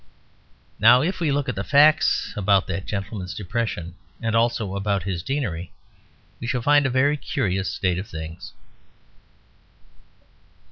Now 0.79 1.03
if 1.03 1.19
we 1.19 1.31
look 1.31 1.47
at 1.47 1.53
the 1.53 1.63
facts 1.63 2.33
about 2.35 2.65
that 2.65 2.87
gentleman's 2.87 3.35
depression 3.35 3.93
and 4.19 4.35
also 4.35 4.75
about 4.75 5.03
his 5.03 5.21
Deanery, 5.21 5.73
we 6.39 6.47
shall 6.47 6.63
find 6.63 6.87
a 6.87 6.89
very 6.89 7.17
curious 7.17 7.69
state 7.69 7.99
of 7.99 8.07
things. 8.07 8.53